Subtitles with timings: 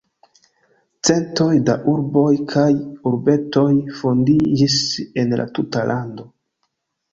[1.09, 2.65] Centoj da urboj kaj
[3.11, 3.67] urbetoj
[4.01, 4.81] fondiĝis
[5.25, 6.31] en la tuta lando.